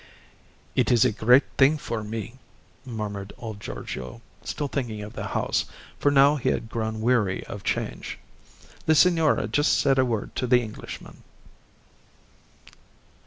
"It 0.75 0.91
is 0.91 1.05
a 1.05 1.11
great 1.11 1.43
thing 1.59 1.77
for 1.77 2.03
me," 2.03 2.39
murmured 2.87 3.33
old 3.37 3.59
Giorgio, 3.59 4.23
still 4.43 4.67
thinking 4.67 5.03
of 5.03 5.13
the 5.13 5.27
house, 5.27 5.65
for 5.99 6.09
now 6.09 6.37
he 6.37 6.49
had 6.49 6.71
grown 6.71 7.01
weary 7.01 7.43
of 7.45 7.63
change. 7.63 8.17
"The 8.87 8.95
signora 8.95 9.47
just 9.47 9.77
said 9.79 9.99
a 9.99 10.03
word 10.03 10.35
to 10.37 10.47
the 10.47 10.59
Englishman." 10.61 11.21